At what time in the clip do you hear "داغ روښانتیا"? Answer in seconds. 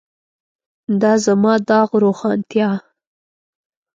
1.69-2.69